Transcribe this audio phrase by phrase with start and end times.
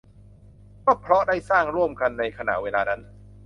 [0.85, 3.01] ก็เพราะได้สร้างร่วมกันในขณะเวลานั้น